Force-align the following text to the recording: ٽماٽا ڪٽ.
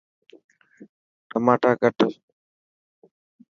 ٽماٽا 1.29 1.71
ڪٽ. 1.81 1.99